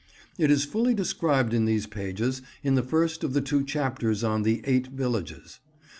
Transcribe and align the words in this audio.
It 0.39 0.49
is 0.49 0.65
fully 0.65 0.95
described 0.95 1.53
in 1.53 1.65
these 1.65 1.85
pages, 1.85 2.41
in 2.63 2.73
the 2.73 2.81
first 2.81 3.23
of 3.23 3.33
the 3.33 3.41
two 3.41 3.63
chapters 3.63 4.23
on 4.23 4.41
the 4.41 4.63
"Eight 4.65 4.87
Villages." 4.87 5.59